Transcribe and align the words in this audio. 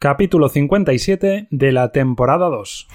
Capítulo 0.00 0.48
57 0.48 1.48
de 1.50 1.72
la 1.72 1.90
temporada 1.90 2.46
2. 2.46 2.86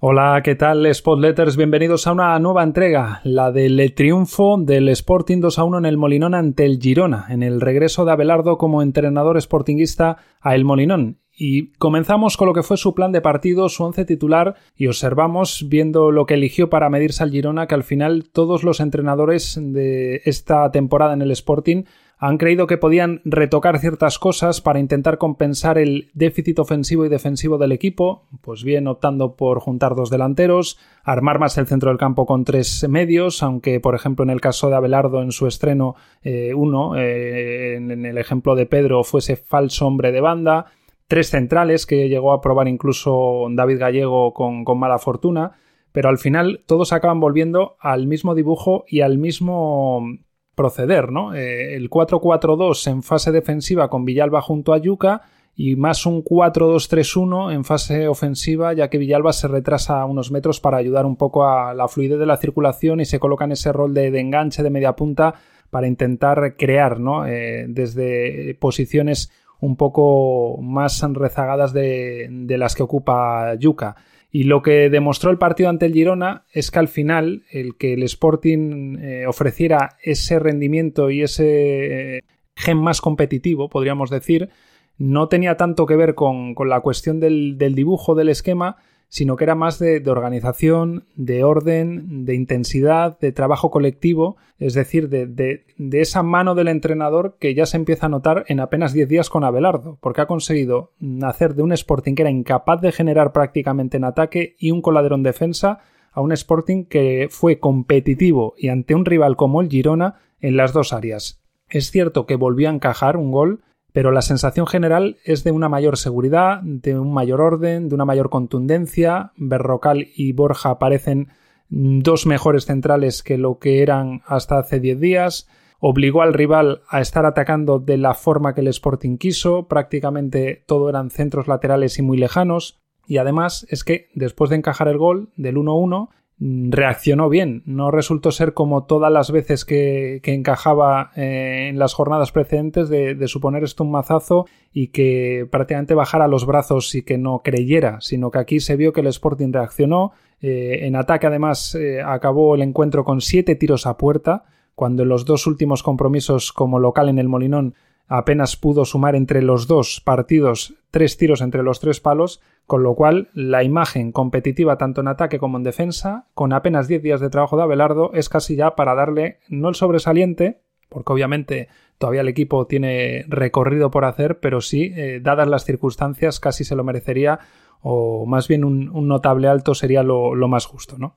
Hola, 0.00 0.40
¿qué 0.42 0.56
tal 0.56 0.92
Spotletters? 0.92 1.56
Bienvenidos 1.56 2.08
a 2.08 2.12
una 2.12 2.36
nueva 2.40 2.64
entrega, 2.64 3.20
la 3.22 3.52
del 3.52 3.94
triunfo 3.94 4.56
del 4.58 4.88
Sporting 4.88 5.38
2 5.38 5.60
a 5.60 5.62
1 5.62 5.78
en 5.78 5.86
el 5.86 5.96
Molinón 5.96 6.34
ante 6.34 6.64
el 6.64 6.80
Girona, 6.80 7.26
en 7.28 7.44
el 7.44 7.60
regreso 7.60 8.04
de 8.04 8.10
Abelardo 8.10 8.58
como 8.58 8.82
entrenador 8.82 9.40
sportinguista 9.40 10.16
a 10.40 10.56
El 10.56 10.64
Molinón. 10.64 11.20
Y 11.40 11.68
comenzamos 11.78 12.36
con 12.36 12.48
lo 12.48 12.52
que 12.52 12.64
fue 12.64 12.76
su 12.76 12.96
plan 12.96 13.12
de 13.12 13.20
partido, 13.20 13.68
su 13.68 13.84
once 13.84 14.04
titular, 14.04 14.56
y 14.76 14.88
observamos, 14.88 15.66
viendo 15.68 16.10
lo 16.10 16.26
que 16.26 16.34
eligió 16.34 16.68
para 16.68 16.90
medirse 16.90 17.22
al 17.22 17.30
Girona, 17.30 17.68
que 17.68 17.76
al 17.76 17.84
final 17.84 18.28
todos 18.32 18.64
los 18.64 18.80
entrenadores 18.80 19.56
de 19.62 20.20
esta 20.24 20.68
temporada 20.72 21.14
en 21.14 21.22
el 21.22 21.30
Sporting 21.30 21.84
han 22.18 22.36
creído 22.36 22.66
que 22.66 22.78
podían 22.78 23.20
retocar 23.24 23.78
ciertas 23.78 24.18
cosas 24.18 24.60
para 24.60 24.80
intentar 24.80 25.18
compensar 25.18 25.78
el 25.78 26.10
déficit 26.14 26.58
ofensivo 26.58 27.06
y 27.06 27.08
defensivo 27.08 27.58
del 27.58 27.70
equipo, 27.70 28.26
pues 28.40 28.64
bien 28.64 28.88
optando 28.88 29.36
por 29.36 29.60
juntar 29.60 29.94
dos 29.94 30.10
delanteros, 30.10 30.78
armar 31.04 31.38
más 31.38 31.56
el 31.58 31.68
centro 31.68 31.90
del 31.90 31.98
campo 31.98 32.26
con 32.26 32.44
tres 32.44 32.84
medios, 32.88 33.44
aunque 33.44 33.78
por 33.78 33.94
ejemplo 33.94 34.24
en 34.24 34.30
el 34.30 34.40
caso 34.40 34.68
de 34.68 34.74
Abelardo 34.74 35.22
en 35.22 35.30
su 35.30 35.46
estreno 35.46 35.94
eh, 36.22 36.52
uno, 36.54 36.96
eh, 36.96 37.76
en 37.76 38.04
el 38.04 38.18
ejemplo 38.18 38.56
de 38.56 38.66
Pedro 38.66 39.04
fuese 39.04 39.36
falso 39.36 39.86
hombre 39.86 40.10
de 40.10 40.20
banda, 40.20 40.66
tres 41.08 41.30
centrales 41.30 41.86
que 41.86 42.08
llegó 42.08 42.32
a 42.32 42.40
probar 42.40 42.68
incluso 42.68 43.46
David 43.50 43.80
Gallego 43.80 44.34
con, 44.34 44.64
mala 44.78 44.98
fortuna, 44.98 45.52
pero 45.90 46.10
al 46.10 46.18
final 46.18 46.62
todos 46.66 46.92
acaban 46.92 47.18
volviendo 47.18 47.76
al 47.80 48.06
mismo 48.06 48.34
dibujo 48.34 48.84
y 48.86 49.00
al 49.00 49.18
mismo 49.18 50.06
proceder, 50.54 51.10
¿no? 51.10 51.34
Eh, 51.34 51.76
el 51.76 51.88
4-4-2 51.88 52.90
en 52.90 53.02
fase 53.02 53.32
defensiva 53.32 53.88
con 53.88 54.04
Villalba 54.04 54.42
junto 54.42 54.74
a 54.74 54.78
Yuca 54.78 55.22
y 55.54 55.76
más 55.76 56.04
un 56.04 56.22
4-2-3-1 56.22 57.54
en 57.54 57.64
fase 57.64 58.06
ofensiva, 58.06 58.74
ya 58.74 58.88
que 58.90 58.98
Villalba 58.98 59.32
se 59.32 59.48
retrasa 59.48 60.04
unos 60.04 60.30
metros 60.30 60.60
para 60.60 60.76
ayudar 60.76 61.06
un 61.06 61.16
poco 61.16 61.48
a 61.48 61.74
la 61.74 61.88
fluidez 61.88 62.18
de 62.18 62.26
la 62.26 62.36
circulación 62.36 63.00
y 63.00 63.06
se 63.06 63.18
coloca 63.18 63.44
en 63.44 63.52
ese 63.52 63.72
rol 63.72 63.94
de, 63.94 64.06
enganche 64.20 64.62
de 64.62 64.70
media 64.70 64.94
punta 64.94 65.34
para 65.70 65.86
intentar 65.86 66.54
crear, 66.56 67.00
¿no? 67.00 67.26
Eh, 67.26 67.66
desde 67.68 68.56
posiciones 68.60 69.32
un 69.60 69.76
poco 69.76 70.58
más 70.62 71.02
rezagadas 71.14 71.72
de, 71.72 72.28
las 72.48 72.74
que 72.74 72.82
ocupa 72.82 73.54
Yuca. 73.54 73.96
Y 74.30 74.44
lo 74.44 74.62
que 74.62 74.90
demostró 74.90 75.30
el 75.30 75.38
partido 75.38 75.70
ante 75.70 75.86
el 75.86 75.94
Girona 75.94 76.44
es 76.52 76.70
que 76.70 76.78
al 76.78 76.88
final 76.88 77.44
el 77.50 77.76
que 77.76 77.94
el 77.94 78.02
Sporting 78.02 78.98
eh, 78.98 79.26
ofreciera 79.26 79.96
ese 80.02 80.38
rendimiento 80.38 81.10
y 81.10 81.22
ese 81.22 82.18
eh, 82.18 82.20
gen 82.54 82.78
más 82.78 83.00
competitivo, 83.00 83.68
podríamos 83.68 84.10
decir, 84.10 84.50
no 84.98 85.28
tenía 85.28 85.56
tanto 85.56 85.86
que 85.86 85.96
ver 85.96 86.14
con, 86.14 86.54
la 86.66 86.80
cuestión 86.80 87.20
del, 87.20 87.56
del, 87.56 87.74
dibujo 87.74 88.14
del 88.14 88.28
esquema, 88.28 88.76
sino 89.08 89.36
que 89.36 89.44
era 89.44 89.54
más 89.54 89.78
de, 89.78 90.02
organización, 90.06 91.06
de 91.16 91.42
orden, 91.42 92.24
de 92.24 92.34
intensidad, 92.34 93.18
de 93.18 93.32
trabajo 93.32 93.70
colectivo, 93.70 94.36
es 94.58 94.74
decir, 94.74 95.08
de, 95.08 95.64
esa 95.92 96.22
mano 96.22 96.54
del 96.54 96.68
entrenador 96.68 97.36
que 97.40 97.54
ya 97.54 97.66
se 97.66 97.78
empieza 97.78 98.06
a 98.06 98.10
notar 98.10 98.44
en 98.48 98.60
apenas 98.60 98.92
10 98.92 99.08
días 99.08 99.30
con 99.30 99.44
Abelardo, 99.44 99.98
porque 100.00 100.20
ha 100.20 100.26
conseguido 100.26 100.92
hacer 101.22 101.54
de 101.54 101.62
un 101.62 101.72
Sporting 101.72 102.14
que 102.14 102.22
era 102.22 102.30
incapaz 102.30 102.80
de 102.80 102.92
generar 102.92 103.32
prácticamente 103.32 103.96
en 103.96 104.04
ataque 104.04 104.56
y 104.58 104.70
un 104.70 104.82
coladero 104.82 105.14
en 105.16 105.22
defensa 105.22 105.80
a 106.12 106.20
un 106.20 106.32
Sporting 106.32 106.84
que 106.84 107.28
fue 107.30 107.58
competitivo 107.58 108.54
y 108.58 108.68
ante 108.68 108.94
un 108.94 109.04
rival 109.04 109.36
como 109.36 109.60
el 109.60 109.68
Girona 109.68 110.16
en 110.40 110.56
las 110.56 110.72
dos 110.72 110.92
áreas. 110.92 111.42
Es 111.68 111.90
cierto 111.90 112.26
que 112.26 112.36
volvió 112.36 112.68
a 112.68 112.72
encajar 112.72 113.16
un 113.16 113.30
gol, 113.30 113.62
pero 113.98 114.12
la 114.12 114.22
sensación 114.22 114.68
general 114.68 115.16
es 115.24 115.42
de 115.42 115.50
una 115.50 115.68
mayor 115.68 115.96
seguridad, 115.96 116.60
de 116.62 116.96
un 116.96 117.12
mayor 117.12 117.40
orden, 117.40 117.88
de 117.88 117.96
una 117.96 118.04
mayor 118.04 118.30
contundencia. 118.30 119.32
Berrocal 119.36 120.06
y 120.14 120.30
Borja 120.30 120.78
parecen 120.78 121.30
dos 121.68 122.24
mejores 122.24 122.66
centrales 122.66 123.24
que 123.24 123.38
lo 123.38 123.58
que 123.58 123.82
eran 123.82 124.22
hasta 124.24 124.60
hace 124.60 124.78
10 124.78 125.00
días. 125.00 125.48
Obligó 125.80 126.22
al 126.22 126.32
rival 126.32 126.82
a 126.88 127.00
estar 127.00 127.26
atacando 127.26 127.80
de 127.80 127.96
la 127.96 128.14
forma 128.14 128.54
que 128.54 128.60
el 128.60 128.68
Sporting 128.68 129.18
quiso, 129.18 129.66
prácticamente 129.66 130.62
todo 130.68 130.88
eran 130.88 131.10
centros 131.10 131.48
laterales 131.48 131.98
y 131.98 132.02
muy 132.02 132.18
lejanos. 132.18 132.78
Y 133.08 133.16
además 133.16 133.66
es 133.68 133.82
que 133.82 134.10
después 134.14 134.48
de 134.48 134.58
encajar 134.58 134.86
el 134.86 134.98
gol 134.98 135.30
del 135.34 135.56
1-1, 135.56 136.10
Mm, 136.10 136.10
reaccionó 136.40 137.28
bien. 137.28 137.62
No 137.66 137.90
resultó 137.90 138.30
ser 138.30 138.54
como 138.54 138.84
todas 138.84 139.10
las 139.10 139.30
veces 139.30 139.64
que, 139.64 140.20
encajaba 140.24 141.10
eh, 141.16 141.68
en 141.68 141.78
las 141.78 141.94
jornadas 141.94 142.32
precedentes 142.32 142.88
de, 142.88 143.28
suponer 143.28 143.64
esto 143.64 143.84
un 143.84 143.90
mazazo 143.90 144.46
y 144.72 144.88
que 144.88 145.46
prácticamente 145.50 145.94
bajara 145.94 146.28
los 146.28 146.46
brazos 146.46 146.94
y 146.94 147.02
que 147.02 147.18
no 147.18 147.40
creyera, 147.42 147.98
sino 148.00 148.30
que 148.30 148.38
aquí 148.38 148.60
se 148.60 148.76
vio 148.76 148.92
que 148.92 149.00
el 149.00 149.08
Sporting 149.08 149.52
reaccionó. 149.52 150.12
Eh, 150.40 150.86
en 150.86 150.94
ataque 150.94 151.26
además 151.26 151.74
eh, 151.74 152.00
acabó 152.00 152.54
el 152.54 152.62
encuentro 152.62 153.04
con 153.04 153.20
siete 153.20 153.56
tiros 153.56 153.86
a 153.86 153.96
puerta, 153.96 154.44
cuando 154.76 155.02
en 155.02 155.08
los 155.08 155.24
dos 155.24 155.48
últimos 155.48 155.82
compromisos 155.82 156.52
como 156.52 156.78
local 156.78 157.08
en 157.08 157.18
el 157.18 157.28
Molinón 157.28 157.74
apenas 158.08 158.56
pudo 158.56 158.84
sumar 158.84 159.14
entre 159.14 159.42
los 159.42 159.66
dos 159.68 160.00
partidos 160.00 160.74
tres 160.90 161.16
tiros 161.16 161.42
entre 161.42 161.62
los 161.62 161.80
tres 161.80 162.00
palos, 162.00 162.40
con 162.66 162.82
lo 162.82 162.94
cual 162.94 163.28
la 163.34 163.62
imagen 163.62 164.12
competitiva 164.12 164.78
tanto 164.78 165.00
en 165.00 165.08
ataque 165.08 165.38
como 165.38 165.58
en 165.58 165.62
defensa, 165.62 166.26
con 166.34 166.52
apenas 166.52 166.88
10 166.88 167.02
días 167.02 167.20
de 167.20 167.30
trabajo 167.30 167.56
de 167.56 167.62
Abelardo, 167.62 168.10
es 168.14 168.28
casi 168.28 168.56
ya 168.56 168.74
para 168.74 168.94
darle 168.94 169.38
no 169.48 169.68
el 169.68 169.74
sobresaliente, 169.74 170.62
porque 170.88 171.12
obviamente 171.12 171.68
todavía 171.98 172.22
el 172.22 172.28
equipo 172.28 172.66
tiene 172.66 173.24
recorrido 173.28 173.90
por 173.90 174.04
hacer, 174.04 174.40
pero 174.40 174.60
sí, 174.60 174.92
eh, 174.96 175.20
dadas 175.22 175.48
las 175.48 175.64
circunstancias, 175.64 176.40
casi 176.40 176.64
se 176.64 176.76
lo 176.76 176.84
merecería, 176.84 177.40
o 177.80 178.26
más 178.26 178.48
bien 178.48 178.64
un, 178.64 178.90
notable 179.06 179.48
alto 179.48 179.74
sería 179.74 180.02
lo, 180.02 180.34
lo 180.34 180.48
más 180.48 180.66
justo, 180.66 180.96
¿no? 180.98 181.16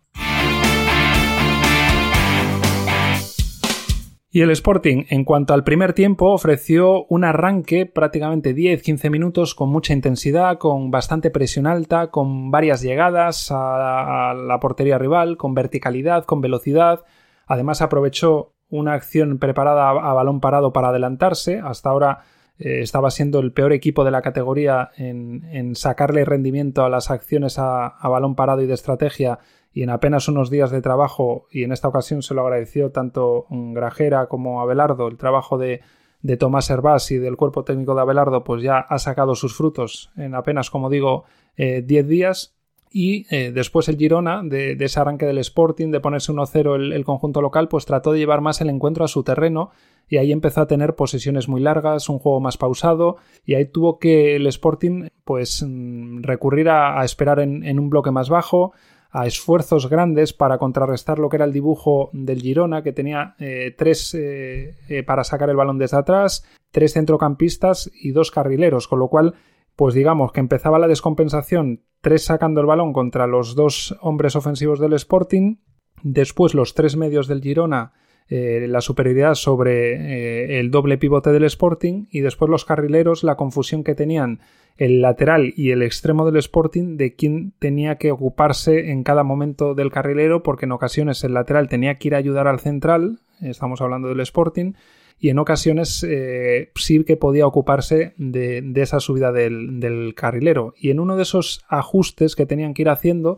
Y 4.33 4.41
el 4.41 4.49
Sporting, 4.51 5.03
en 5.09 5.25
cuanto 5.25 5.53
al 5.53 5.65
primer 5.65 5.91
tiempo, 5.91 6.31
ofreció 6.31 7.03
un 7.07 7.25
arranque 7.25 7.85
prácticamente 7.85 8.55
10-15 8.55 9.09
minutos 9.09 9.53
con 9.55 9.67
mucha 9.67 9.91
intensidad, 9.91 10.57
con 10.57 10.89
bastante 10.89 11.31
presión 11.31 11.67
alta, 11.67 12.11
con 12.11 12.49
varias 12.49 12.81
llegadas 12.81 13.49
a 13.51 14.33
la 14.33 14.59
portería 14.61 14.97
rival, 14.97 15.35
con 15.35 15.53
verticalidad, 15.53 16.23
con 16.23 16.39
velocidad. 16.39 17.03
Además 17.45 17.81
aprovechó 17.81 18.53
una 18.69 18.93
acción 18.93 19.37
preparada 19.37 19.89
a 19.89 20.13
balón 20.13 20.39
parado 20.39 20.71
para 20.71 20.87
adelantarse. 20.87 21.59
Hasta 21.59 21.89
ahora 21.89 22.23
eh, 22.61 22.81
estaba 22.81 23.11
siendo 23.11 23.39
el 23.39 23.51
peor 23.51 23.73
equipo 23.73 24.05
de 24.05 24.11
la 24.11 24.21
categoría 24.21 24.91
en, 24.95 25.75
sacarle 25.75 26.23
rendimiento 26.23 26.83
a 26.83 26.89
las 26.89 27.11
acciones 27.11 27.59
a 27.59 27.97
balón 28.03 28.35
parado 28.35 28.61
y 28.61 28.67
de 28.67 28.73
estrategia 28.73 29.39
y 29.73 29.83
en 29.83 29.89
apenas 29.89 30.27
unos 30.27 30.49
días 30.49 30.71
de 30.71 30.81
trabajo, 30.81 31.47
y 31.49 31.63
en 31.63 31.71
esta 31.71 31.87
ocasión 31.87 32.21
se 32.21 32.33
lo 32.33 32.41
agradeció 32.41 32.91
tanto 32.91 33.45
Grajera 33.49 34.27
como 34.27 34.61
Abelardo, 34.61 35.07
el 35.07 35.17
trabajo 35.17 35.57
de, 35.57 35.81
de 36.21 36.37
Tomás 36.37 36.69
Hervás 36.69 37.09
y 37.11 37.17
del 37.17 37.37
cuerpo 37.37 37.63
técnico 37.63 37.95
de 37.95 38.01
Abelardo, 38.01 38.43
pues 38.43 38.61
ya 38.61 38.79
ha 38.79 38.99
sacado 38.99 39.33
sus 39.35 39.55
frutos 39.55 40.11
en 40.17 40.35
apenas, 40.35 40.69
como 40.69 40.89
digo, 40.89 41.23
10 41.55 41.89
eh, 41.89 42.03
días. 42.03 42.55
Y 42.93 43.25
eh, 43.33 43.51
después 43.53 43.87
el 43.87 43.95
Girona, 43.95 44.41
de, 44.43 44.75
ese 44.77 44.99
arranque 44.99 45.25
del 45.25 45.37
Sporting, 45.37 45.91
de 45.91 46.01
ponerse 46.01 46.33
1-0 46.33 46.75
el, 46.75 46.91
el, 46.91 47.05
conjunto 47.05 47.41
local, 47.41 47.69
pues 47.69 47.85
trató 47.85 48.11
de 48.11 48.19
llevar 48.19 48.41
más 48.41 48.59
el 48.59 48.69
encuentro 48.69 49.05
a 49.05 49.07
su 49.07 49.23
terreno 49.23 49.71
y 50.09 50.17
ahí 50.17 50.33
empezó 50.33 50.59
a 50.59 50.67
tener 50.67 50.95
posesiones 50.95 51.47
muy 51.47 51.61
largas, 51.61 52.09
un 52.09 52.19
juego 52.19 52.41
más 52.41 52.57
pausado 52.57 53.15
y 53.45 53.55
ahí 53.55 53.65
tuvo 53.65 53.97
que 53.97 54.35
el 54.35 54.45
Sporting 54.47 55.07
pues 55.23 55.65
mm, 55.65 56.23
recurrir 56.23 56.67
a, 56.67 57.01
esperar 57.05 57.39
en, 57.39 57.79
un 57.79 57.89
bloque 57.89 58.11
más 58.11 58.29
bajo, 58.29 58.73
a 59.09 59.25
esfuerzos 59.25 59.89
grandes 59.89 60.33
para 60.33 60.57
contrarrestar 60.57 61.17
lo 61.17 61.29
que 61.29 61.37
era 61.37 61.45
el 61.45 61.53
dibujo 61.53 62.09
del 62.11 62.41
Girona, 62.41 62.83
que 62.83 62.91
tenía 62.91 63.35
eh, 63.39 63.73
tres 63.77 64.13
eh, 64.19 65.03
para 65.07 65.23
sacar 65.23 65.49
el 65.49 65.55
balón 65.55 65.77
desde 65.77 65.97
atrás, 65.97 66.45
tres 66.71 66.91
centrocampistas 66.91 67.89
y 67.93 68.11
dos 68.11 68.31
carrileros, 68.31 68.89
con 68.89 68.99
lo 68.99 69.07
cual, 69.07 69.35
pues 69.81 69.95
digamos 69.95 70.31
que 70.31 70.39
empezaba 70.39 70.77
la 70.77 70.87
descompensación, 70.87 71.81
tres 72.01 72.25
sacando 72.25 72.61
el 72.61 72.67
balón 72.67 72.93
contra 72.93 73.25
los 73.25 73.55
dos 73.55 73.97
hombres 73.99 74.35
ofensivos 74.35 74.79
del 74.79 74.93
Sporting, 74.93 75.55
después 76.03 76.53
los 76.53 76.75
tres 76.75 76.95
medios 76.95 77.27
del 77.27 77.41
Girona 77.41 77.91
la 78.29 78.79
superioridad 78.81 79.33
sobre 79.33 80.59
el 80.59 80.69
doble 80.69 80.99
pivote 80.99 81.31
del 81.31 81.45
Sporting 81.45 82.05
y 82.11 82.19
después 82.19 82.47
los 82.47 82.63
carrileros 82.63 83.23
la 83.23 83.37
confusión 83.37 83.83
que 83.83 83.95
tenían 83.95 84.41
el 84.77 85.01
lateral 85.01 85.51
y 85.57 85.71
el 85.71 85.81
extremo 85.81 86.27
del 86.27 86.37
Sporting 86.37 86.95
de 86.97 87.15
quién 87.15 87.53
tenía 87.57 87.95
que 87.95 88.11
ocuparse 88.11 88.91
en 88.91 89.01
cada 89.01 89.23
momento 89.23 89.73
del 89.73 89.91
carrilero, 89.91 90.43
porque 90.43 90.65
en 90.65 90.73
ocasiones 90.73 91.23
el 91.23 91.33
lateral 91.33 91.69
tenía 91.69 91.95
que 91.95 92.09
ir 92.09 92.13
a 92.13 92.19
ayudar 92.19 92.47
al 92.47 92.59
central, 92.59 93.17
estamos 93.41 93.81
hablando 93.81 94.09
del 94.09 94.19
Sporting, 94.19 94.73
y 95.21 95.29
en 95.29 95.37
ocasiones 95.37 96.03
eh, 96.03 96.71
sí 96.73 97.03
que 97.03 97.15
podía 97.15 97.45
ocuparse 97.45 98.15
de, 98.17 98.73
esa 98.75 98.99
subida 98.99 99.31
del, 99.31 100.13
carrilero. 100.17 100.73
Y 100.75 100.89
en 100.89 100.99
uno 100.99 101.15
de 101.15 101.21
esos 101.21 101.63
ajustes 101.69 102.35
que 102.35 102.47
tenían 102.47 102.73
que 102.73 102.81
ir 102.81 102.89
haciendo, 102.89 103.37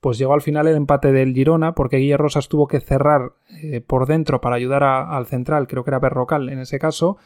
pues 0.00 0.16
llegó 0.16 0.32
al 0.32 0.42
final 0.42 0.68
el 0.68 0.76
empate 0.76 1.10
del 1.10 1.34
Girona 1.34 1.74
porque 1.74 1.96
Guille 1.96 2.16
Rosas 2.16 2.48
tuvo 2.48 2.68
que 2.68 2.78
cerrar 2.78 3.32
eh, 3.64 3.80
por 3.80 4.06
dentro 4.06 4.40
para 4.40 4.54
ayudar 4.54 4.84
al 4.84 5.26
central, 5.26 5.66
creo 5.66 5.82
que 5.82 5.90
era 5.90 5.98
Berrocal 5.98 6.48
en 6.50 6.60
ese 6.60 6.78
caso, 6.78 7.16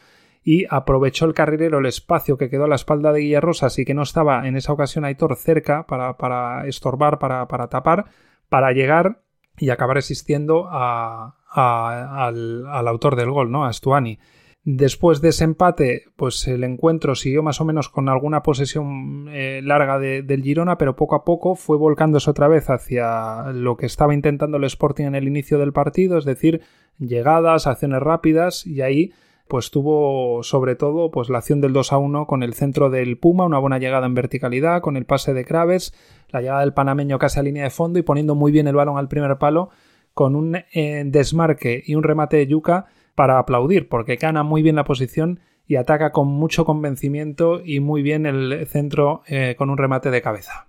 y 0.43 0.65
aprovechó 0.71 1.25
el 1.25 1.35
carrilero 1.35 1.77
el 1.77 1.85
espacio 1.85 2.35
que 2.35 2.49
quedó 2.49 2.63
a 2.63 2.67
la 2.67 2.77
espalda 2.77 3.13
de 3.13 3.19
Guille 3.19 3.41
Rosas 3.41 3.77
y 3.77 3.85
que 3.85 3.93
no 3.93 4.01
estaba 4.01 4.47
en 4.47 4.55
esa 4.55 4.73
ocasión 4.73 5.05
Aitor 5.05 5.35
cerca 5.35 5.85
para, 5.85 6.17
para 6.17 6.65
estorbar, 6.65 7.19
para, 7.19 7.47
para, 7.47 7.67
tapar, 7.67 8.05
para 8.49 8.71
llegar 8.71 9.21
y 9.59 9.69
acabar 9.69 9.99
existiendo 9.99 10.67
al, 11.49 12.65
al, 12.67 12.87
autor 12.87 13.15
del 13.15 13.31
gol, 13.31 13.51
¿no? 13.51 13.65
A 13.65 13.73
Stuani. 13.73 14.19
Después 14.63 15.21
de 15.21 15.29
ese 15.29 15.45
empate, 15.45 16.03
pues 16.15 16.47
el 16.47 16.63
encuentro 16.63 17.15
siguió 17.15 17.41
más 17.41 17.61
o 17.61 17.65
menos 17.65 17.89
con 17.89 18.09
alguna 18.09 18.43
posesión 18.43 19.27
eh, 19.29 19.61
larga 19.63 19.97
del 19.99 20.43
Girona, 20.43 20.77
pero 20.77 20.95
poco 20.95 21.15
a 21.15 21.23
poco 21.23 21.55
fue 21.55 21.77
volcándose 21.77 22.29
otra 22.29 22.47
vez 22.47 22.69
hacia 22.69 23.51
lo 23.53 23.77
que 23.77 23.85
estaba 23.85 24.13
intentando 24.13 24.57
el 24.57 24.65
Sporting 24.65 25.05
en 25.05 25.15
el 25.15 25.27
inicio 25.27 25.57
del 25.59 25.73
partido, 25.73 26.17
es 26.17 26.25
decir, 26.25 26.61
llegadas, 26.99 27.67
acciones 27.67 28.01
rápidas, 28.01 28.67
y 28.67 28.81
ahí 28.81 29.13
pues 29.47 29.71
tuvo 29.71 30.43
sobre 30.43 30.75
todo 30.75 31.09
pues 31.09 31.29
la 31.29 31.39
acción 31.39 31.61
del 31.61 31.73
2 31.73 31.93
a 31.93 31.97
1 31.97 32.27
con 32.27 32.43
el 32.43 32.53
centro 32.53 32.91
del 32.91 33.17
Puma, 33.17 33.45
una 33.45 33.57
buena 33.57 33.79
llegada 33.79 34.05
en 34.05 34.13
verticalidad, 34.13 34.81
con 34.81 34.97
el 34.97 35.05
pase 35.05 35.33
de 35.33 35.45
Craves, 35.45 35.95
la 36.29 36.41
llegada 36.41 36.59
del 36.59 36.73
panameño 36.73 37.17
casi 37.17 37.39
a 37.39 37.43
línea 37.43 37.63
de 37.63 37.71
fondo 37.71 37.97
y 37.97 38.03
poniendo 38.03 38.35
muy 38.35 38.51
bien 38.51 38.67
el 38.67 38.75
balón 38.75 38.99
al 38.99 39.07
primer 39.07 39.35
palo 39.39 39.71
con 40.19 40.35
un 40.35 40.57
eh, 40.73 41.03
desmarque 41.05 41.81
y 41.87 41.95
un 41.95 42.03
remate 42.03 42.35
de 42.35 42.47
Yuca 42.47 42.87
para 43.15 43.39
aplaudir, 43.39 43.87
porque 43.87 44.17
gana 44.17 44.43
muy 44.43 44.61
bien 44.61 44.75
la 44.75 44.83
posición 44.83 45.39
y 45.65 45.77
ataca 45.77 46.11
con 46.11 46.27
mucho 46.27 46.65
convencimiento 46.65 47.61
y 47.63 47.79
muy 47.79 48.01
bien 48.01 48.25
el 48.25 48.67
centro 48.67 49.23
eh, 49.27 49.55
con 49.57 49.69
un 49.69 49.77
remate 49.77 50.11
de 50.11 50.21
cabeza. 50.21 50.67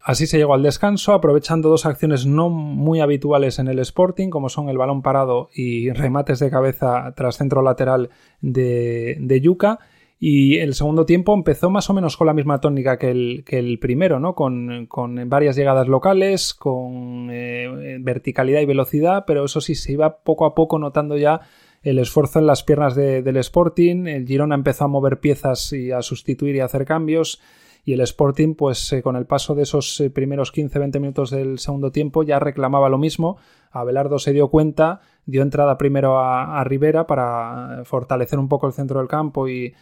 Así 0.00 0.28
se 0.28 0.38
llegó 0.38 0.54
al 0.54 0.62
descanso, 0.62 1.14
aprovechando 1.14 1.68
dos 1.68 1.84
acciones 1.84 2.26
no 2.26 2.48
muy 2.48 3.00
habituales 3.00 3.58
en 3.58 3.66
el 3.66 3.80
Sporting, 3.80 4.30
como 4.30 4.48
son 4.48 4.68
el 4.68 4.78
balón 4.78 5.02
parado 5.02 5.48
y 5.52 5.90
remates 5.90 6.38
de 6.38 6.48
cabeza 6.48 7.12
tras 7.16 7.38
centro 7.38 7.60
lateral 7.60 8.10
de, 8.40 9.16
de 9.18 9.40
Yuca. 9.40 9.80
Y 10.26 10.56
el 10.56 10.72
segundo 10.72 11.04
tiempo 11.04 11.34
empezó 11.34 11.68
más 11.68 11.90
o 11.90 11.92
menos 11.92 12.16
con 12.16 12.26
la 12.26 12.32
misma 12.32 12.58
tónica 12.58 12.96
que 12.96 13.10
el, 13.10 13.44
que 13.44 13.58
el 13.58 13.78
primero, 13.78 14.20
¿no? 14.20 14.34
Con, 14.34 14.88
varias 15.26 15.54
llegadas 15.54 15.86
locales, 15.86 16.54
con 16.54 17.28
eh, 17.30 17.98
verticalidad 18.00 18.62
y 18.62 18.64
velocidad, 18.64 19.24
pero 19.26 19.44
eso 19.44 19.60
sí, 19.60 19.74
se 19.74 19.92
iba 19.92 20.20
poco 20.20 20.46
a 20.46 20.54
poco 20.54 20.78
notando 20.78 21.18
ya 21.18 21.42
el 21.82 21.98
esfuerzo 21.98 22.38
en 22.38 22.46
las 22.46 22.62
piernas 22.62 22.94
del 22.94 23.36
Sporting. 23.36 24.06
El 24.06 24.26
Girona 24.26 24.54
empezó 24.54 24.84
a 24.84 24.88
mover 24.88 25.20
piezas 25.20 25.74
y 25.74 25.92
a 25.92 26.00
sustituir 26.00 26.56
y 26.56 26.60
a 26.60 26.64
hacer 26.64 26.86
cambios. 26.86 27.42
Y 27.84 27.92
el 27.92 28.00
Sporting, 28.00 28.54
pues 28.54 28.94
eh, 28.94 29.02
con 29.02 29.16
el 29.16 29.26
paso 29.26 29.54
de 29.54 29.64
esos 29.64 30.00
eh, 30.00 30.08
primeros 30.08 30.54
15-20 30.54 31.00
minutos 31.00 31.30
del 31.32 31.58
segundo 31.58 31.92
tiempo, 31.92 32.22
ya 32.22 32.38
reclamaba 32.38 32.88
lo 32.88 32.96
mismo. 32.96 33.36
Abelardo 33.70 34.18
se 34.18 34.32
dio 34.32 34.48
cuenta, 34.48 35.02
dio 35.26 35.42
entrada 35.42 35.76
primero 35.76 36.18
a, 36.18 36.58
a 36.58 36.64
Rivera 36.64 37.06
para 37.06 37.82
fortalecer 37.84 38.38
un 38.38 38.48
poco 38.48 38.66
el 38.66 38.72
centro 38.72 39.00
del 39.00 39.08
campo 39.08 39.50
y, 39.50 39.74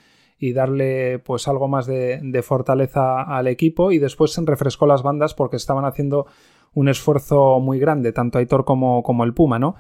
y 0.42 0.54
darle 0.54 1.20
pues 1.20 1.46
algo 1.46 1.68
más 1.68 1.86
de, 1.86 2.42
fortaleza 2.42 3.22
al 3.22 3.46
equipo 3.46 3.92
y 3.92 4.00
después 4.00 4.32
se 4.32 4.42
refrescó 4.44 4.88
las 4.88 5.04
bandas 5.04 5.34
porque 5.34 5.54
estaban 5.54 5.84
haciendo 5.84 6.26
un 6.74 6.88
esfuerzo 6.88 7.60
muy 7.60 7.78
grande, 7.78 8.12
tanto 8.12 8.38
Aitor 8.38 8.64
como, 8.64 9.04
como 9.04 9.22
el 9.22 9.34
Puma, 9.34 9.60
¿no? 9.60 9.76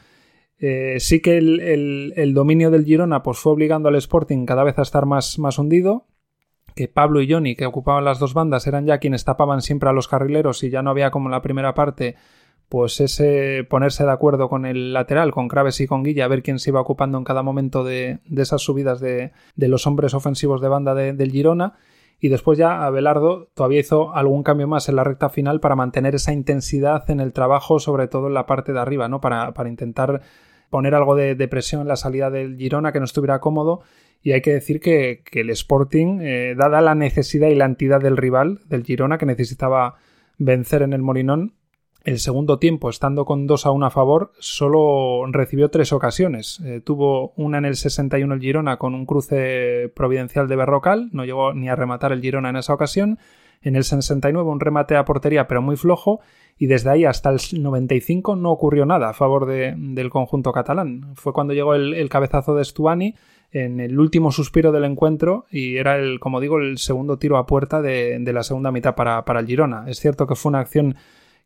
Eh, 0.58 1.00
sí 1.00 1.20
que 1.20 1.36
el, 1.36 2.32
dominio 2.32 2.70
del 2.70 2.84
Girona 2.84 3.24
pues 3.24 3.40
fue 3.40 3.50
obligando 3.50 3.88
al 3.88 3.96
Sporting 3.96 4.46
cada 4.46 4.62
vez 4.62 4.78
a 4.78 4.82
estar 4.82 5.04
más, 5.04 5.36
más 5.40 5.58
hundido, 5.58 6.06
que 6.76 6.86
Pablo 6.86 7.20
y 7.22 7.28
Johnny, 7.28 7.56
que 7.56 7.66
ocupaban 7.66 8.04
las 8.04 8.20
dos 8.20 8.32
bandas, 8.32 8.68
eran 8.68 8.86
ya 8.86 8.98
quienes 8.98 9.24
tapaban 9.24 9.62
siempre 9.62 9.90
a 9.90 9.92
los 9.92 10.06
carrileros 10.06 10.62
y 10.62 10.70
ya 10.70 10.80
no 10.82 10.90
había 10.90 11.10
como 11.10 11.28
la 11.28 11.42
primera 11.42 11.74
parte 11.74 12.14
pues 12.68 13.00
ese 13.00 13.66
ponerse 13.68 14.04
de 14.04 14.12
acuerdo 14.12 14.48
con 14.48 14.64
el 14.64 14.92
lateral, 14.92 15.30
con 15.30 15.48
Craves 15.48 15.80
y 15.80 15.86
con 15.86 16.02
Guilla, 16.02 16.24
a 16.24 16.28
ver 16.28 16.42
quién 16.42 16.58
se 16.58 16.70
iba 16.70 16.80
ocupando 16.80 17.18
en 17.18 17.24
cada 17.24 17.42
momento 17.42 17.84
de, 17.84 18.20
esas 18.34 18.62
subidas 18.62 19.00
de, 19.00 19.32
los 19.56 19.86
hombres 19.86 20.14
ofensivos 20.14 20.60
de 20.60 20.68
banda 20.68 20.94
del 20.94 21.30
Girona. 21.30 21.74
Y 22.18 22.28
después 22.28 22.56
ya 22.56 22.84
Abelardo 22.84 23.48
todavía 23.52 23.80
hizo 23.80 24.14
algún 24.14 24.44
cambio 24.44 24.68
más 24.68 24.88
en 24.88 24.94
la 24.94 25.02
recta 25.02 25.28
final 25.28 25.58
para 25.58 25.74
mantener 25.74 26.14
esa 26.14 26.32
intensidad 26.32 27.10
en 27.10 27.18
el 27.18 27.32
trabajo, 27.32 27.80
sobre 27.80 28.06
todo 28.06 28.28
en 28.28 28.34
la 28.34 28.46
parte 28.46 28.72
de 28.72 28.78
arriba, 28.78 29.08
¿no? 29.08 29.20
Para, 29.20 29.52
intentar 29.66 30.22
poner 30.70 30.94
algo 30.94 31.16
de, 31.16 31.48
presión 31.48 31.80
en 31.80 31.88
la 31.88 31.96
salida 31.96 32.30
del 32.30 32.56
Girona 32.56 32.92
que 32.92 33.00
no 33.00 33.06
estuviera 33.06 33.40
cómodo. 33.40 33.80
Y 34.22 34.32
hay 34.32 34.40
que 34.40 34.52
decir 34.52 34.78
que, 34.78 35.24
el 35.32 35.50
Sporting, 35.50 36.20
eh, 36.22 36.54
dada 36.56 36.80
la 36.80 36.94
necesidad 36.94 37.48
y 37.48 37.56
la 37.56 37.64
entidad 37.64 38.00
del 38.00 38.16
rival, 38.16 38.60
del 38.68 38.84
Girona, 38.84 39.18
que 39.18 39.26
necesitaba 39.26 39.96
vencer 40.38 40.82
en 40.82 40.92
el 40.92 41.02
Molinón, 41.02 41.54
el 42.04 42.18
segundo 42.18 42.58
tiempo, 42.58 42.90
estando 42.90 43.24
con 43.24 43.46
2 43.46 43.66
a 43.66 43.70
1 43.70 43.86
a 43.86 43.90
favor, 43.90 44.32
solo 44.38 45.24
recibió 45.30 45.70
tres 45.70 45.92
ocasiones. 45.92 46.60
Eh, 46.64 46.80
tuvo 46.84 47.32
una 47.36 47.58
en 47.58 47.64
el 47.64 47.76
61 47.76 48.34
el 48.34 48.40
Girona 48.40 48.76
con 48.76 48.94
un 48.94 49.06
cruce 49.06 49.90
providencial 49.94 50.48
de 50.48 50.56
Berrocal, 50.56 51.10
no 51.12 51.24
llegó 51.24 51.54
ni 51.54 51.68
a 51.68 51.76
rematar 51.76 52.12
el 52.12 52.20
Girona 52.20 52.50
en 52.50 52.56
esa 52.56 52.74
ocasión. 52.74 53.18
En 53.62 53.76
el 53.76 53.84
69 53.84 54.50
un 54.50 54.58
remate 54.58 54.96
a 54.96 55.04
portería 55.04 55.46
pero 55.46 55.62
muy 55.62 55.76
flojo 55.76 56.20
y 56.58 56.66
desde 56.66 56.90
ahí 56.90 57.04
hasta 57.04 57.30
el 57.30 57.38
95 57.56 58.34
no 58.34 58.50
ocurrió 58.50 58.84
nada 58.84 59.10
a 59.10 59.12
favor 59.12 59.46
del 59.46 60.10
conjunto 60.10 60.50
catalán. 60.50 61.12
Fue 61.14 61.32
cuando 61.32 61.54
llegó 61.54 61.74
el, 61.74 62.08
cabezazo 62.08 62.56
de 62.56 62.64
Stuani 62.64 63.14
en 63.52 63.78
el 63.78 64.00
último 64.00 64.32
suspiro 64.32 64.72
del 64.72 64.84
encuentro 64.84 65.46
y 65.48 65.76
era 65.76 65.96
el, 65.96 66.18
como 66.18 66.40
digo, 66.40 66.58
el 66.58 66.78
segundo 66.78 67.18
tiro 67.18 67.36
a 67.36 67.46
puerta 67.46 67.80
de, 67.80 68.18
la 68.32 68.42
segunda 68.42 68.72
mitad 68.72 68.96
para, 68.96 69.24
para 69.24 69.38
el 69.38 69.46
Girona. 69.46 69.84
Es 69.86 70.00
cierto 70.00 70.26
que 70.26 70.34
fue 70.34 70.50
una 70.50 70.58
acción 70.58 70.96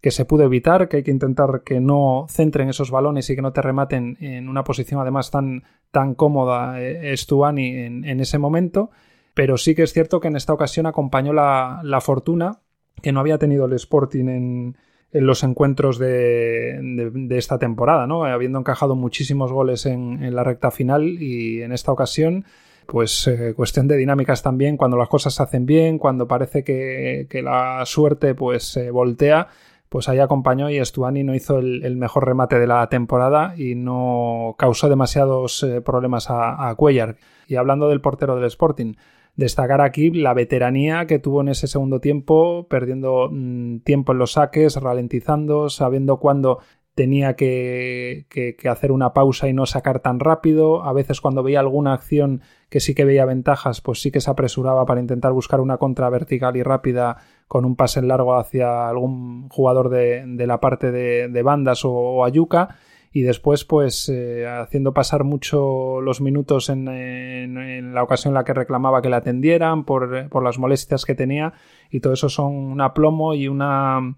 que 0.01 0.11
se 0.11 0.25
pudo 0.25 0.45
evitar, 0.45 0.89
que 0.89 0.99
hay 0.99 1.03
que 1.03 1.11
intentar 1.11 1.63
que 1.65 1.81
no 1.81 2.27
centren 2.29 2.69
esos 2.69 2.91
balones 2.91 3.29
y 3.31 3.37
que 3.37 3.43
no 3.43 3.53
te 3.53 3.63
rematen 3.63 4.17
en 4.21 4.49
una 4.49 4.65
posición 4.65 5.01
además 5.01 5.31
tan, 5.31 5.65
tan 5.91 6.15
cómoda 6.15 6.81
eh, 6.81 7.17
Stuani 7.17 7.69
en, 7.69 8.05
en, 8.05 8.21
ese 8.21 8.39
momento, 8.39 8.91
pero 9.35 9.57
sí 9.57 9.75
que 9.75 9.83
es 9.83 9.93
cierto 9.93 10.21
que 10.21 10.29
en 10.29 10.37
esta 10.37 10.53
ocasión 10.53 10.87
acompañó 10.87 11.33
la, 11.33 12.01
fortuna 12.01 12.61
que 13.03 13.13
no 13.13 13.21
había 13.21 13.39
tenido 13.39 13.67
el 13.67 13.73
Sporting 13.73 14.29
en, 14.29 14.77
en 15.13 15.27
los 15.27 15.43
encuentros 15.43 15.99
de, 15.99 16.79
de, 17.13 17.39
esta 17.39 17.59
temporada, 17.59 18.07
¿no? 18.07 18.25
habiendo 18.25 18.59
encajado 18.59 18.97
muchísimos 18.97 19.53
goles 19.53 19.87
en, 19.87 20.23
en 20.23 20.35
la 20.35 20.45
recta 20.45 20.71
final 20.71 21.05
y 21.21 21.63
en 21.63 21.73
esta 21.73 21.93
ocasión 21.93 22.45
pues 22.87 23.27
eh, 23.27 23.53
cuestión 23.55 23.89
de 23.89 23.97
dinámicas 23.97 24.43
también, 24.43 24.77
cuando 24.77 24.97
las 24.97 25.09
cosas 25.09 25.35
se 25.35 25.43
hacen 25.43 25.67
bien, 25.67 25.99
cuando 25.99 26.27
parece 26.27 26.65
que, 26.65 27.27
que 27.29 27.43
la 27.43 27.85
suerte 27.85 28.35
pues 28.35 28.65
se 28.65 28.91
voltea, 28.91 29.49
pues 29.97 30.11
ahí 30.11 30.19
acompañó 30.19 30.69
y 30.69 30.85
Stuani 30.85 31.25
no 31.25 31.35
hizo 31.35 31.57
el, 31.59 31.97
mejor 31.97 32.27
remate 32.27 32.59
de 32.59 32.67
la 32.67 32.87
temporada 32.91 33.55
y 33.57 33.77
no 33.77 34.55
causó 34.59 34.91
demasiados 34.91 35.63
eh, 35.63 35.81
problemas 35.81 36.27
a, 36.29 36.75
Cuellar. 36.77 37.17
Y 37.49 37.57
hablando 37.57 37.89
del 37.89 38.03
portero 38.03 38.37
del 38.37 38.45
Sporting, 38.45 38.97
destacar 39.37 39.81
aquí 39.81 40.11
la 40.11 40.35
veteranía 40.35 41.07
que 41.07 41.19
tuvo 41.19 41.41
en 41.41 41.49
ese 41.49 41.67
segundo 41.67 41.99
tiempo, 41.99 42.67
perdiendo 42.69 43.31
mm, 43.33 43.79
tiempo 43.85 44.13
en 44.13 44.19
los 44.19 44.33
saques, 44.33 44.77
ralentizando, 44.77 45.71
sabiendo 45.71 46.19
cuándo 46.19 46.59
tenía 46.95 47.35
que, 47.35 48.27
hacer 48.69 48.93
una 48.93 49.15
pausa 49.15 49.49
y 49.49 49.55
no 49.55 49.65
sacar 49.65 50.01
tan 50.01 50.21
rápido. 50.21 50.83
A 50.83 50.93
veces 50.93 51.23
cuando 51.23 51.43
veía 51.43 51.61
alguna 51.61 51.95
acción 51.95 52.43
que 52.69 52.81
sí 52.81 52.95
que 52.95 53.07
veía 53.07 53.25
ventajas, 53.25 53.81
pues 53.81 54.03
sí 54.03 54.11
que 54.11 54.21
se 54.21 54.31
apresuraba 54.31 54.85
para 54.85 55.01
intentar 55.01 55.33
buscar 55.33 55.63
una 55.63 55.79
contra 55.79 56.11
vertical 56.11 56.55
y 56.57 56.63
rápida 56.63 57.17
con 57.49 57.65
un 57.65 57.77
pase 57.77 58.03
largo 58.03 58.37
hacia 58.37 58.89
algún 58.89 59.49
jugador 59.49 59.89
de, 59.89 60.47
la 60.47 60.61
parte 60.61 60.91
de, 60.91 61.43
bandas 61.43 61.83
o, 61.85 62.25
ayuca. 62.25 62.77
Y 63.13 63.23
después, 63.23 63.65
pues, 63.65 64.11
eh, 64.11 64.47
haciendo 64.47 64.93
pasar 64.93 65.25
mucho 65.25 66.03
los 66.03 66.21
minutos 66.21 66.69
en, 66.69 67.95
la 67.95 68.03
ocasión 68.03 68.33
en 68.33 68.35
la 68.35 68.45
que 68.45 68.53
reclamaba 68.53 69.01
que 69.01 69.09
la 69.09 69.19
atendieran 69.19 69.85
por, 69.85 70.29
por 70.29 70.43
las 70.43 70.59
molestias 70.59 71.05
que 71.05 71.15
tenía. 71.15 71.55
Y 71.91 72.01
todo 72.01 72.13
eso 72.13 72.29
son 72.29 72.53
un 72.53 72.81
aplomo 72.81 73.35
y 73.35 73.49
una 73.49 74.17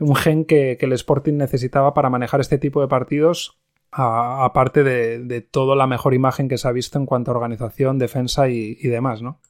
un 0.00 0.16
gen 0.16 0.44
que, 0.44 0.78
el 0.80 0.92
Sporting 0.94 1.34
necesitaba 1.34 1.94
para 1.94 2.10
manejar 2.10 2.40
este 2.40 2.58
tipo 2.58 2.80
de 2.80 2.88
partidos, 2.88 3.60
aparte 3.92 4.82
de, 4.82 5.40
toda 5.42 5.76
la 5.76 5.86
mejor 5.86 6.14
imagen 6.14 6.48
que 6.48 6.58
se 6.58 6.66
ha 6.66 6.72
visto 6.72 6.98
en 6.98 7.06
cuanto 7.06 7.30
a 7.30 7.34
organización, 7.34 7.98
defensa 7.98 8.48
y, 8.48 8.74
demás, 8.76 9.22
¿no? 9.22 9.40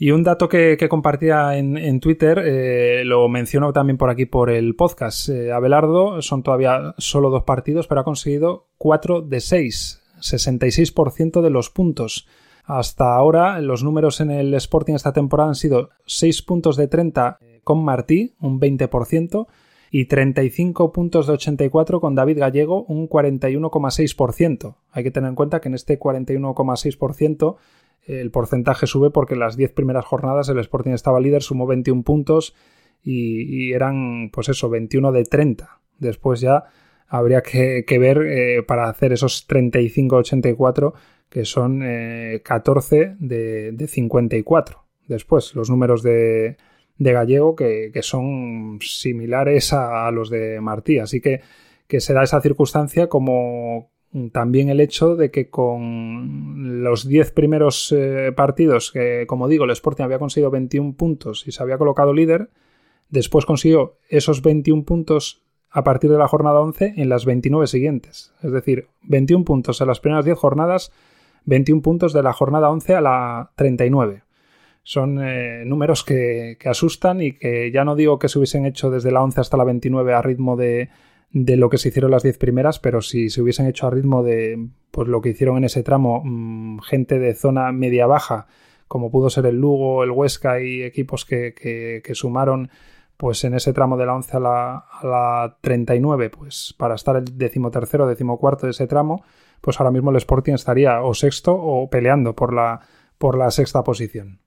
Y 0.00 0.12
un 0.12 0.22
dato 0.22 0.48
que, 0.48 0.78
compartía 0.88 1.56
en, 1.58 1.98
Twitter, 1.98 2.40
eh, 2.44 3.02
lo 3.04 3.28
menciono 3.28 3.72
también 3.72 3.98
por 3.98 4.10
aquí 4.10 4.26
por 4.26 4.48
el 4.48 4.76
podcast. 4.76 5.28
Eh, 5.28 5.50
Abelardo 5.50 6.22
son 6.22 6.44
todavía 6.44 6.94
solo 6.98 7.30
dos 7.30 7.42
partidos, 7.42 7.88
pero 7.88 8.02
ha 8.02 8.04
conseguido 8.04 8.68
4 8.78 9.22
de 9.22 9.40
6, 9.40 10.00
66% 10.20 11.42
de 11.42 11.50
los 11.50 11.70
puntos. 11.70 12.28
Hasta 12.64 13.16
ahora 13.16 13.60
los 13.60 13.82
números 13.82 14.20
en 14.20 14.30
el 14.30 14.54
Sporting 14.54 14.94
esta 14.94 15.12
temporada 15.12 15.48
han 15.48 15.56
sido 15.56 15.90
6 16.06 16.42
puntos 16.42 16.76
de 16.76 16.86
30 16.86 17.40
con 17.64 17.82
Martí, 17.82 18.36
un 18.38 18.60
20%, 18.60 19.48
y 19.90 20.04
35 20.04 20.92
puntos 20.92 21.26
de 21.26 21.32
84 21.32 22.00
con 22.00 22.14
David 22.14 22.38
Gallego, 22.38 22.84
un 22.84 23.08
41,6%. 23.08 24.76
Hay 24.92 25.02
que 25.02 25.10
tener 25.10 25.30
en 25.30 25.34
cuenta 25.34 25.60
que 25.60 25.68
en 25.68 25.74
este 25.74 25.98
41,6% 25.98 27.56
el 28.06 28.30
porcentaje 28.30 28.86
sube 28.86 29.10
porque 29.10 29.36
las 29.36 29.56
10 29.56 29.72
primeras 29.72 30.04
jornadas 30.04 30.48
el 30.48 30.58
Sporting 30.58 30.92
estaba 30.92 31.20
líder, 31.20 31.42
sumó 31.42 31.66
21 31.66 32.02
puntos 32.02 32.54
y, 33.02 33.72
eran, 33.72 34.30
pues 34.32 34.48
eso, 34.48 34.68
21 34.68 35.12
de 35.12 35.24
30. 35.24 35.80
Después 35.98 36.40
ya 36.40 36.64
habría 37.06 37.42
que, 37.42 37.84
ver 37.98 38.22
eh, 38.22 38.62
para 38.62 38.88
hacer 38.88 39.12
esos 39.12 39.46
35-84, 39.48 40.94
que 41.28 41.44
son 41.44 41.82
14 42.42 43.00
eh, 43.00 43.16
de, 43.18 43.72
de, 43.72 43.86
54. 43.86 44.84
Después, 45.06 45.54
los 45.54 45.70
números 45.70 46.02
de, 46.02 46.56
de 46.98 47.12
Gallego 47.12 47.54
que, 47.56 47.92
son 48.02 48.78
similares 48.82 49.72
a, 49.72 50.10
los 50.10 50.30
de 50.30 50.60
Martí. 50.60 50.98
Así 50.98 51.20
que, 51.20 51.40
que 51.86 52.00
se 52.00 52.12
da 52.12 52.22
esa 52.22 52.40
circunstancia 52.40 53.08
como 53.08 53.90
también 54.32 54.70
el 54.70 54.80
hecho 54.80 55.16
de 55.16 55.30
que 55.30 55.50
con 55.50 56.82
los 56.82 57.06
10 57.06 57.32
primeros 57.32 57.92
eh, 57.92 58.32
partidos, 58.34 58.90
que 58.90 59.26
como 59.26 59.48
digo, 59.48 59.64
el 59.64 59.70
Sporting 59.70 60.04
había 60.04 60.18
conseguido 60.18 60.50
21 60.50 60.94
puntos 60.94 61.46
y 61.46 61.52
se 61.52 61.62
había 61.62 61.78
colocado 61.78 62.14
líder, 62.14 62.50
después 63.10 63.44
consiguió 63.44 63.98
esos 64.08 64.42
21 64.42 64.84
puntos 64.84 65.42
a 65.70 65.84
partir 65.84 66.10
de 66.10 66.18
la 66.18 66.28
jornada 66.28 66.60
11 66.60 66.94
en 66.96 67.08
las 67.08 67.26
29 67.26 67.66
siguientes. 67.66 68.32
Es 68.42 68.52
decir, 68.52 68.88
21 69.02 69.44
puntos 69.44 69.80
en 69.80 69.88
las 69.88 70.00
primeras 70.00 70.24
10 70.24 70.38
jornadas, 70.38 70.90
21 71.44 71.82
puntos 71.82 72.12
de 72.14 72.22
la 72.22 72.32
jornada 72.32 72.70
11 72.70 72.94
a 72.94 73.00
la 73.02 73.50
39. 73.56 74.22
Son 74.82 75.18
eh, 75.22 75.64
números 75.66 76.02
que, 76.02 76.56
asustan 76.64 77.20
y 77.20 77.32
que 77.32 77.70
ya 77.70 77.84
no 77.84 77.94
digo 77.94 78.18
que 78.18 78.30
se 78.30 78.38
hubiesen 78.38 78.64
hecho 78.64 78.90
desde 78.90 79.10
la 79.10 79.22
11 79.22 79.42
hasta 79.42 79.58
la 79.58 79.64
29 79.64 80.14
a 80.14 80.22
ritmo 80.22 80.56
de, 80.56 80.88
lo 81.32 81.68
que 81.68 81.78
se 81.78 81.88
hicieron 81.88 82.10
las 82.10 82.22
10 82.22 82.38
primeras, 82.38 82.78
pero 82.78 83.02
si 83.02 83.30
se 83.30 83.42
hubiesen 83.42 83.66
hecho 83.66 83.86
a 83.86 83.90
ritmo 83.90 84.22
de 84.22 84.68
pues, 84.90 85.08
lo 85.08 85.20
que 85.20 85.30
hicieron 85.30 85.58
en 85.58 85.64
ese 85.64 85.82
tramo 85.82 86.22
mm, 86.24 86.80
gente 86.80 87.18
de 87.18 87.34
zona 87.34 87.72
media-baja, 87.72 88.46
como 88.86 89.10
pudo 89.10 89.30
ser 89.30 89.46
el 89.46 89.56
Lugo, 89.56 90.02
el 90.02 90.10
Huesca 90.10 90.60
y 90.60 90.82
equipos 90.82 91.24
que, 91.24 92.02
sumaron 92.14 92.70
pues 93.16 93.42
en 93.44 93.54
ese 93.54 93.72
tramo 93.72 93.96
de 93.96 94.06
la 94.06 94.14
11 94.14 94.36
a 94.36 94.40
la, 94.40 94.76
a 94.76 95.06
la 95.06 95.56
39, 95.60 96.30
pues 96.30 96.74
para 96.78 96.94
estar 96.94 97.16
el 97.16 97.36
decimotercero, 97.36 98.06
decimocuarto 98.06 98.66
de 98.66 98.70
ese 98.70 98.86
tramo, 98.86 99.24
pues 99.60 99.78
ahora 99.80 99.90
mismo 99.90 100.10
el 100.10 100.16
Sporting 100.16 100.54
estaría 100.54 101.02
o 101.02 101.14
sexto 101.14 101.52
o 101.54 101.90
peleando 101.90 102.34
por 102.34 102.54
la, 102.54 102.80
por 103.18 103.36
la 103.36 103.50
sexta 103.50 103.82
posición. 103.82 104.38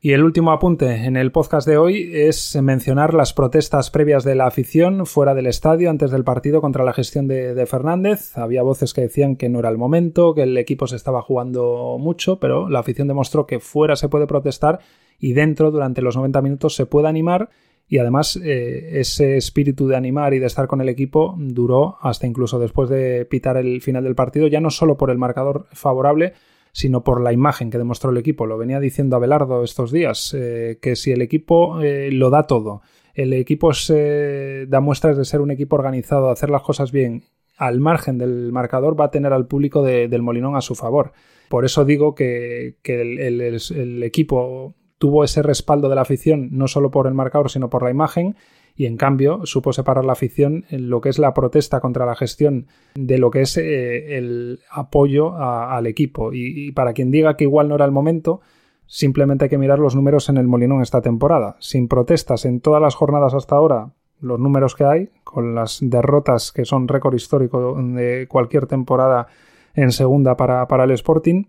Y 0.00 0.12
el 0.12 0.22
último 0.22 0.52
apunte 0.52 1.06
en 1.06 1.16
el 1.16 1.32
podcast 1.32 1.66
de 1.66 1.76
hoy 1.76 2.08
es 2.14 2.56
mencionar 2.62 3.14
las 3.14 3.32
protestas 3.32 3.90
previas 3.90 4.22
de 4.22 4.36
la 4.36 4.46
afición 4.46 5.06
fuera 5.06 5.34
del 5.34 5.48
estadio 5.48 5.90
antes 5.90 6.12
del 6.12 6.22
partido 6.22 6.60
contra 6.60 6.84
la 6.84 6.92
gestión 6.92 7.26
de, 7.26 7.66
Fernández. 7.66 8.38
Había 8.38 8.62
voces 8.62 8.94
que 8.94 9.00
decían 9.00 9.34
que 9.34 9.48
no 9.48 9.58
era 9.58 9.70
el 9.70 9.76
momento, 9.76 10.34
que 10.34 10.44
el 10.44 10.56
equipo 10.56 10.86
se 10.86 10.94
estaba 10.94 11.20
jugando 11.20 11.96
mucho, 11.98 12.38
pero 12.38 12.68
la 12.68 12.78
afición 12.78 13.08
demostró 13.08 13.44
que 13.44 13.58
fuera 13.58 13.96
se 13.96 14.08
puede 14.08 14.28
protestar 14.28 14.78
y 15.18 15.32
dentro 15.32 15.72
durante 15.72 16.00
los 16.00 16.14
90 16.14 16.42
minutos 16.42 16.76
se 16.76 16.86
puede 16.86 17.08
animar 17.08 17.50
y 17.88 17.98
además 17.98 18.36
eh, 18.40 19.00
ese 19.00 19.36
espíritu 19.36 19.88
de 19.88 19.96
animar 19.96 20.32
y 20.32 20.38
de 20.38 20.46
estar 20.46 20.68
con 20.68 20.80
el 20.80 20.88
equipo 20.88 21.34
duró 21.38 21.96
hasta 22.02 22.28
incluso 22.28 22.60
después 22.60 22.88
de 22.88 23.24
pitar 23.24 23.56
el 23.56 23.82
final 23.82 24.04
del 24.04 24.14
partido, 24.14 24.46
ya 24.46 24.60
no 24.60 24.70
solo 24.70 24.96
por 24.96 25.10
el 25.10 25.18
marcador 25.18 25.66
favorable, 25.72 26.34
sino 26.72 27.04
por 27.04 27.20
la 27.20 27.32
imagen 27.32 27.70
que 27.70 27.78
demostró 27.78 28.10
el 28.10 28.18
equipo. 28.18 28.46
Lo 28.46 28.58
venía 28.58 28.80
diciendo 28.80 29.16
Abelardo 29.16 29.64
estos 29.64 29.92
días, 29.92 30.34
eh, 30.36 30.78
que 30.80 30.96
si 30.96 31.12
el 31.12 31.22
equipo 31.22 31.80
eh, 31.80 32.10
lo 32.12 32.30
da 32.30 32.46
todo, 32.46 32.82
el 33.14 33.32
equipo 33.32 33.72
se 33.72 34.66
da 34.68 34.80
muestras 34.80 35.16
de 35.16 35.24
ser 35.24 35.40
un 35.40 35.50
equipo 35.50 35.76
organizado, 35.76 36.26
de 36.26 36.32
hacer 36.32 36.50
las 36.50 36.62
cosas 36.62 36.92
bien, 36.92 37.24
al 37.56 37.80
margen 37.80 38.18
del 38.18 38.52
marcador 38.52 38.98
va 38.98 39.06
a 39.06 39.10
tener 39.10 39.32
al 39.32 39.46
público 39.46 39.82
del 39.82 40.22
Molinón 40.22 40.54
a 40.54 40.60
su 40.60 40.76
favor. 40.76 41.12
Por 41.48 41.64
eso 41.64 41.84
digo 41.84 42.14
que, 42.14 42.76
el, 42.84 44.02
equipo 44.04 44.76
tuvo 44.98 45.24
ese 45.24 45.42
respaldo 45.42 45.88
de 45.88 45.96
la 45.96 46.02
afición 46.02 46.50
no 46.52 46.68
solo 46.68 46.90
por 46.90 47.08
el 47.08 47.14
marcador, 47.14 47.50
sino 47.50 47.68
por 47.68 47.82
la 47.82 47.90
imagen 47.90 48.36
y 48.78 48.86
en 48.86 48.96
cambio 48.96 49.44
supo 49.44 49.72
separar 49.72 50.04
la 50.04 50.12
afición 50.12 50.64
en 50.70 50.88
lo 50.88 51.00
que 51.00 51.08
es 51.08 51.18
la 51.18 51.34
protesta 51.34 51.80
contra 51.80 52.06
la 52.06 52.14
gestión 52.14 52.68
de 52.94 53.18
lo 53.18 53.28
que 53.32 53.40
es 53.40 53.56
eh, 53.56 54.16
el 54.16 54.60
apoyo 54.70 55.36
al 55.36 55.88
equipo. 55.88 56.30
Y, 56.32 56.70
para 56.70 56.92
quien 56.92 57.10
diga 57.10 57.36
que 57.36 57.42
igual 57.42 57.68
no 57.68 57.74
era 57.74 57.84
el 57.84 57.90
momento, 57.90 58.40
simplemente 58.86 59.46
hay 59.46 59.48
que 59.48 59.58
mirar 59.58 59.80
los 59.80 59.96
números 59.96 60.28
en 60.28 60.36
el 60.36 60.46
Molinón 60.46 60.80
esta 60.80 61.00
temporada. 61.00 61.56
Sin 61.58 61.88
protestas 61.88 62.44
en 62.44 62.60
todas 62.60 62.80
las 62.80 62.94
jornadas 62.94 63.34
hasta 63.34 63.56
ahora, 63.56 63.94
los 64.20 64.38
números 64.38 64.76
que 64.76 64.84
hay, 64.84 65.10
con 65.24 65.56
las 65.56 65.78
derrotas 65.82 66.52
que 66.52 66.64
son 66.64 66.86
récord 66.86 67.16
histórico 67.16 67.74
de 67.82 68.28
cualquier 68.28 68.66
temporada 68.66 69.26
en 69.74 69.90
segunda 69.90 70.36
para, 70.36 70.68
para 70.68 70.84
el 70.84 70.92
Sporting, 70.92 71.46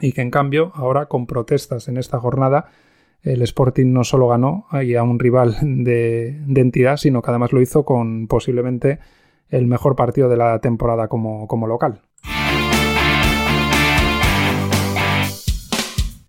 y 0.00 0.12
que 0.12 0.22
en 0.22 0.30
cambio 0.30 0.72
ahora 0.74 1.04
con 1.04 1.26
protestas 1.26 1.86
en 1.88 1.98
esta 1.98 2.18
jornada 2.18 2.70
el 3.22 3.42
Sporting 3.42 3.92
no 3.92 4.04
solo 4.04 4.28
ganó 4.28 4.66
a 4.70 5.02
un 5.02 5.18
rival 5.18 5.56
de, 5.62 6.42
entidad, 6.54 6.96
sino 6.96 7.22
que 7.22 7.30
además 7.30 7.52
lo 7.52 7.60
hizo 7.60 7.84
con 7.84 8.26
posiblemente 8.26 8.98
el 9.48 9.66
mejor 9.66 9.96
partido 9.96 10.28
de 10.28 10.36
la 10.36 10.60
temporada 10.60 11.08
como, 11.08 11.46
como 11.46 11.66
local. 11.66 12.02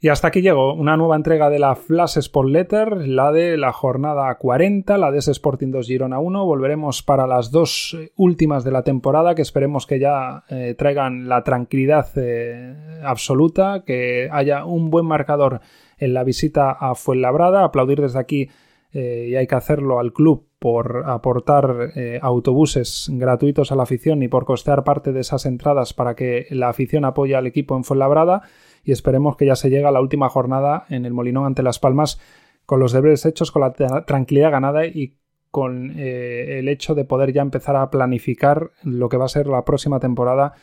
Y 0.04 0.10
hasta 0.10 0.28
aquí 0.28 0.42
llegó 0.42 0.74
una 0.74 0.98
nueva 0.98 1.16
entrega 1.16 1.50
de 1.50 1.60
la 1.60 1.78
Flash 1.78 2.18
Sport 2.18 2.50
Letter, 2.50 3.08
la 3.08 3.32
de 3.32 3.56
la 3.56 3.72
jornada 3.72 4.36
40, 4.36 4.98
la 4.98 5.12
de 5.12 5.20
ese 5.20 5.32
Sporting 5.32 5.72
2 5.72 5.88
Girona 5.88 6.20
1. 6.20 6.46
Volveremos 6.46 7.02
para 7.04 7.26
las 7.26 7.52
dos 7.52 7.96
eh, 7.98 8.12
últimas 8.18 8.66
de 8.66 8.72
la 8.72 8.84
temporada, 8.84 9.34
que 9.34 9.42
esperemos 9.42 9.88
que 9.88 10.00
ya 10.00 10.44
eh, 10.50 10.76
traigan 10.78 11.30
la 11.30 11.46
tranquilidad 11.46 12.10
eh, 12.18 13.00
absoluta, 13.02 13.86
que 13.86 14.28
haya 14.30 14.66
un 14.66 14.90
buen 14.90 15.06
marcador 15.06 15.62
en 15.98 16.14
la 16.14 16.26
visita 16.26 16.72
a 16.72 16.96
Fuenlabrada. 16.96 17.64
Aplaudir 17.64 18.02
desde 18.02 18.20
aquí, 18.20 18.50
y 18.92 19.36
hay 19.36 19.48
que 19.48 19.56
hacerlo 19.56 20.00
al 20.00 20.12
club, 20.12 20.50
por 20.60 21.06
aportar 21.08 21.92
autobuses 22.22 23.10
gratuitos 23.12 23.72
a 23.72 23.76
la 23.76 23.84
afición 23.84 24.22
y 24.22 24.28
por 24.28 24.46
costear 24.46 24.84
parte 24.84 25.12
de 25.12 25.22
esas 25.22 25.48
entradas 25.48 25.94
para 25.96 26.14
que 26.14 26.46
la 26.52 26.70
afición 26.70 27.04
apoye 27.04 27.36
al 27.36 27.48
equipo 27.48 27.76
en 27.76 27.86
Fuenlabrada. 27.86 28.44
Y 28.84 28.92
esperemos 28.92 29.38
que 29.38 29.46
ya 29.46 29.56
se 29.56 29.70
llegue 29.70 29.86
a 29.86 29.92
la 29.92 30.02
última 30.02 30.30
jornada 30.30 30.86
en 30.90 31.06
el 31.06 31.14
Molinón 31.14 31.46
ante 31.46 31.64
Las 31.64 31.80
Palmas 31.80 32.20
con 32.66 32.80
los 32.80 32.92
deberes 32.92 33.26
hechos, 33.26 33.52
con 33.52 33.62
la 33.62 33.74
tranquilidad 34.06 34.52
ganada 34.52 34.86
y 34.86 35.18
con 35.52 35.94
eh, 35.98 36.60
el 36.60 36.68
hecho 36.68 36.96
de 36.96 37.06
poder 37.06 37.32
ya 37.32 37.42
empezar 37.42 37.76
a 37.76 37.92
planificar 37.92 38.72
lo 38.84 39.10
que 39.10 39.18
va 39.18 39.26
a 39.26 39.30
ser 39.30 39.48
la 39.48 39.66
próxima 39.66 40.00
temporada 40.00 40.54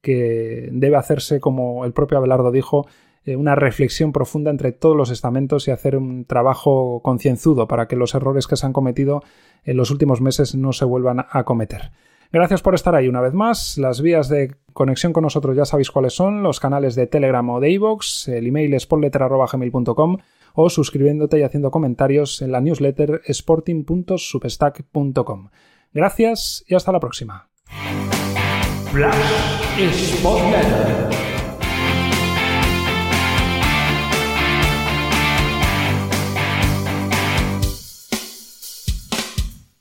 que 0.00 0.68
debe 0.72 0.96
hacerse, 0.96 1.40
como 1.40 1.84
el 1.84 1.92
propio 1.92 2.18
Abelardo 2.18 2.50
dijo, 2.50 2.86
eh, 3.24 3.36
una 3.36 3.54
reflexión 3.54 4.12
profunda 4.12 4.50
entre 4.50 4.72
todos 4.72 4.96
los 4.96 5.10
estamentos 5.10 5.68
y 5.68 5.70
hacer 5.70 5.96
un 5.96 6.24
trabajo 6.24 7.00
concienzudo 7.02 7.68
para 7.68 7.86
que 7.86 7.96
los 7.96 8.14
errores 8.14 8.46
que 8.46 8.56
se 8.56 8.66
han 8.66 8.72
cometido 8.72 9.22
en 9.64 9.76
los 9.76 9.90
últimos 9.90 10.20
meses 10.20 10.54
no 10.54 10.72
se 10.72 10.86
vuelvan 10.86 11.26
a 11.30 11.44
cometer. 11.44 11.92
Gracias 12.32 12.62
por 12.62 12.74
estar 12.74 12.94
ahí 12.94 13.08
una 13.08 13.20
vez 13.20 13.34
más. 13.34 13.76
Las 13.76 14.00
vías 14.00 14.28
de 14.28 14.54
conexión 14.80 15.12
con 15.12 15.24
nosotros 15.24 15.54
ya 15.54 15.66
sabéis 15.66 15.90
cuáles 15.90 16.14
son, 16.14 16.42
los 16.42 16.58
canales 16.58 16.94
de 16.94 17.06
Telegram 17.06 17.46
o 17.50 17.60
de 17.60 17.70
iVoox, 17.72 18.28
el 18.28 18.46
email 18.46 18.80
sportletter.gmail.com 18.80 20.16
o 20.54 20.70
suscribiéndote 20.70 21.38
y 21.38 21.42
haciendo 21.42 21.70
comentarios 21.70 22.40
en 22.40 22.50
la 22.50 22.62
newsletter 22.62 23.20
sporting.substack.com. 23.26 25.50
Gracias 25.92 26.64
y 26.66 26.76
hasta 26.76 26.92
la 26.92 27.00
próxima. 27.00 27.50